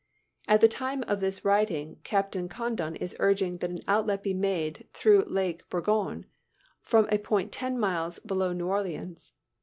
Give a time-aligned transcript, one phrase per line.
[0.47, 4.87] At the time of this writing Captain Condon is urging that an outlet be made
[4.93, 6.25] through Lake Borgne,
[6.81, 9.33] from a point ten miles below New Orleans.